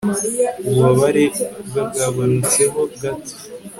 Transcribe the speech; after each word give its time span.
ububabare 0.67 1.25
bwagabanutseho 1.67 2.81
gato 3.01 3.31